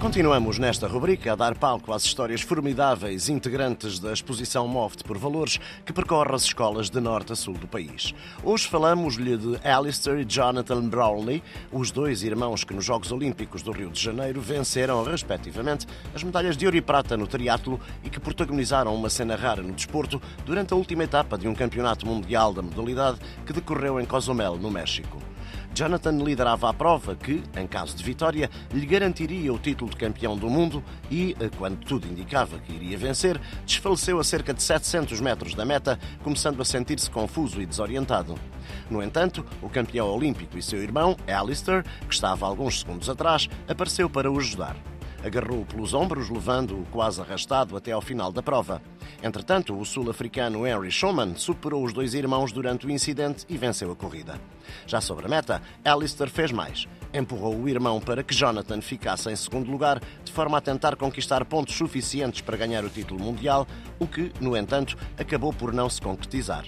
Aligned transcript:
Continuamos 0.00 0.58
nesta 0.58 0.88
rubrica 0.88 1.34
a 1.34 1.36
dar 1.36 1.54
palco 1.54 1.92
às 1.92 2.04
histórias 2.04 2.40
formidáveis 2.40 3.28
integrantes 3.28 3.98
da 3.98 4.14
exposição 4.14 4.66
Moft 4.66 5.04
por 5.04 5.18
Valores 5.18 5.60
que 5.84 5.92
percorre 5.92 6.34
as 6.34 6.44
escolas 6.44 6.88
de 6.88 6.98
norte 7.00 7.34
a 7.34 7.36
sul 7.36 7.52
do 7.52 7.68
país. 7.68 8.14
Hoje 8.42 8.66
falamos-lhe 8.66 9.36
de 9.36 9.60
Alistair 9.62 10.18
e 10.20 10.24
Jonathan 10.24 10.88
Brownlee, 10.88 11.42
os 11.70 11.90
dois 11.90 12.22
irmãos 12.22 12.64
que 12.64 12.72
nos 12.72 12.82
Jogos 12.82 13.12
Olímpicos 13.12 13.60
do 13.60 13.72
Rio 13.72 13.90
de 13.90 14.00
Janeiro 14.00 14.40
venceram, 14.40 15.04
respectivamente, 15.04 15.86
as 16.14 16.22
medalhas 16.22 16.56
de 16.56 16.64
ouro 16.64 16.78
e 16.78 16.80
prata 16.80 17.14
no 17.14 17.26
triatlo 17.26 17.78
e 18.02 18.08
que 18.08 18.18
protagonizaram 18.18 18.94
uma 18.94 19.10
cena 19.10 19.36
rara 19.36 19.60
no 19.60 19.74
desporto 19.74 20.20
durante 20.46 20.72
a 20.72 20.76
última 20.76 21.04
etapa 21.04 21.36
de 21.36 21.46
um 21.46 21.54
campeonato 21.54 22.06
mundial 22.06 22.54
da 22.54 22.62
modalidade 22.62 23.18
que 23.44 23.52
decorreu 23.52 24.00
em 24.00 24.06
Cozumel, 24.06 24.56
no 24.56 24.70
México. 24.70 25.20
Jonathan 25.74 26.22
liderava 26.22 26.68
a 26.68 26.74
prova 26.74 27.14
que, 27.14 27.42
em 27.56 27.66
caso 27.66 27.96
de 27.96 28.02
vitória, 28.02 28.50
lhe 28.72 28.86
garantiria 28.86 29.52
o 29.52 29.58
título 29.58 29.90
de 29.90 29.96
campeão 29.96 30.36
do 30.36 30.48
mundo 30.48 30.82
e, 31.10 31.36
eh, 31.40 31.50
quando 31.56 31.78
tudo 31.78 32.06
indicava 32.06 32.58
que 32.58 32.72
iria 32.72 32.98
vencer, 32.98 33.40
desfaleceu 33.64 34.18
a 34.18 34.24
cerca 34.24 34.52
de 34.52 34.62
700 34.62 35.20
metros 35.20 35.54
da 35.54 35.64
meta, 35.64 35.98
começando 36.22 36.60
a 36.60 36.64
sentir-se 36.64 37.10
confuso 37.10 37.60
e 37.60 37.66
desorientado. 37.66 38.34
No 38.88 39.02
entanto, 39.02 39.44
o 39.62 39.68
campeão 39.68 40.08
olímpico 40.08 40.58
e 40.58 40.62
seu 40.62 40.82
irmão, 40.82 41.16
Alistair, 41.26 41.84
que 42.06 42.14
estava 42.14 42.46
alguns 42.46 42.80
segundos 42.80 43.08
atrás, 43.08 43.48
apareceu 43.68 44.08
para 44.08 44.30
o 44.30 44.38
ajudar 44.38 44.76
agarrou-o 45.24 45.64
pelos 45.64 45.94
ombros, 45.94 46.30
levando-o 46.30 46.84
quase 46.90 47.20
arrastado 47.20 47.76
até 47.76 47.92
ao 47.92 48.00
final 48.00 48.32
da 48.32 48.42
prova. 48.42 48.82
Entretanto, 49.22 49.78
o 49.78 49.84
sul-africano 49.84 50.66
Henry 50.66 50.90
Schumann 50.90 51.34
superou 51.36 51.84
os 51.84 51.92
dois 51.92 52.14
irmãos 52.14 52.52
durante 52.52 52.86
o 52.86 52.90
incidente 52.90 53.44
e 53.48 53.56
venceu 53.56 53.92
a 53.92 53.96
corrida. 53.96 54.40
Já 54.86 55.00
sobre 55.00 55.26
a 55.26 55.28
meta, 55.28 55.60
Alistair 55.84 56.30
fez 56.30 56.52
mais. 56.52 56.88
Empurrou 57.12 57.56
o 57.56 57.68
irmão 57.68 58.00
para 58.00 58.22
que 58.22 58.34
Jonathan 58.34 58.80
ficasse 58.80 59.30
em 59.30 59.36
segundo 59.36 59.70
lugar, 59.70 60.00
de 60.24 60.32
forma 60.32 60.58
a 60.58 60.60
tentar 60.60 60.96
conquistar 60.96 61.44
pontos 61.44 61.74
suficientes 61.74 62.40
para 62.40 62.56
ganhar 62.56 62.84
o 62.84 62.88
título 62.88 63.20
mundial, 63.20 63.66
o 64.00 64.06
que, 64.06 64.32
no 64.40 64.56
entanto, 64.56 64.96
acabou 65.16 65.52
por 65.52 65.72
não 65.72 65.88
se 65.88 66.00
concretizar. 66.00 66.64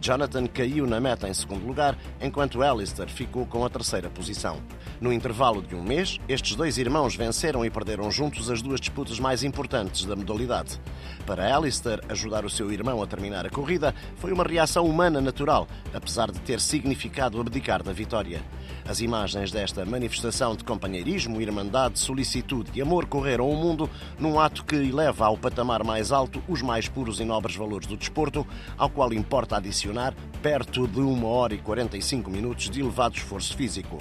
Jonathan 0.00 0.46
caiu 0.46 0.86
na 0.86 1.00
meta 1.00 1.28
em 1.28 1.34
segundo 1.34 1.66
lugar, 1.66 1.96
enquanto 2.20 2.62
Alistair 2.62 3.08
ficou 3.08 3.46
com 3.46 3.64
a 3.64 3.68
terceira 3.68 4.08
posição. 4.08 4.62
No 5.00 5.12
intervalo 5.12 5.60
de 5.60 5.74
um 5.74 5.82
mês, 5.82 6.18
estes 6.28 6.54
dois 6.54 6.78
irmãos 6.78 7.16
venceram 7.16 7.64
e 7.64 7.70
perderam 7.70 8.10
juntos 8.10 8.50
as 8.50 8.62
duas 8.62 8.80
disputas 8.80 9.18
mais 9.18 9.42
importantes 9.42 10.04
da 10.04 10.16
modalidade. 10.16 10.80
Para 11.26 11.54
Alistair, 11.54 12.00
ajudar 12.08 12.44
o 12.44 12.50
seu 12.50 12.70
irmão 12.72 13.02
a 13.02 13.06
terminar 13.06 13.44
a 13.46 13.50
corrida 13.50 13.94
foi 14.16 14.32
uma 14.32 14.44
reação 14.44 14.86
humana 14.86 15.20
natural, 15.20 15.66
apesar 15.92 16.30
de 16.30 16.40
ter 16.40 16.60
significado 16.60 17.40
abdicar 17.40 17.82
da 17.82 17.92
vitória. 17.92 18.42
As 18.88 19.00
imagens 19.00 19.50
desta 19.50 19.84
manifestação 19.84 20.54
de 20.54 20.62
companheirismo, 20.62 21.40
irmandade, 21.40 21.98
solicitude 21.98 22.70
e 22.74 22.80
amor 22.80 23.06
correram 23.06 23.50
o 23.50 23.56
mundo 23.56 23.90
num 24.18 24.38
ato 24.38 24.64
que 24.64 24.76
eleva 24.76 25.26
ao 25.26 25.36
patamar 25.36 25.82
mais 25.82 26.12
alto 26.12 26.40
os 26.46 26.62
mais 26.76 26.88
puros 26.88 27.20
e 27.20 27.24
nobres 27.24 27.56
valores 27.56 27.86
do 27.86 27.96
desporto, 27.96 28.46
ao 28.76 28.90
qual 28.90 29.10
importa 29.14 29.56
adicionar 29.56 30.12
perto 30.42 30.86
de 30.86 31.00
1 31.00 31.24
hora 31.24 31.54
e 31.54 31.58
45 31.58 32.30
minutos 32.30 32.68
de 32.68 32.80
elevado 32.80 33.16
esforço 33.16 33.56
físico. 33.56 33.96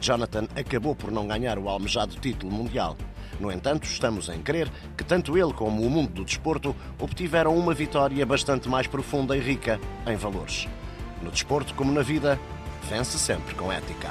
Jonathan 0.00 0.48
acabou 0.56 0.96
por 0.96 1.12
não 1.12 1.24
ganhar 1.24 1.56
o 1.56 1.68
almejado 1.68 2.16
título 2.16 2.50
mundial. 2.50 2.96
No 3.38 3.52
entanto, 3.52 3.84
estamos 3.84 4.28
em 4.28 4.42
crer 4.42 4.68
que 4.96 5.04
tanto 5.04 5.38
ele 5.38 5.52
como 5.52 5.82
o 5.82 5.88
mundo 5.88 6.14
do 6.14 6.24
desporto 6.24 6.74
obtiveram 6.98 7.56
uma 7.56 7.72
vitória 7.72 8.26
bastante 8.26 8.68
mais 8.68 8.88
profunda 8.88 9.36
e 9.36 9.40
rica 9.40 9.78
em 10.04 10.16
valores. 10.16 10.66
No 11.22 11.30
desporto, 11.30 11.74
como 11.74 11.92
na 11.92 12.02
vida, 12.02 12.40
vence 12.90 13.16
sempre 13.20 13.54
com 13.54 13.70
ética. 13.70 14.10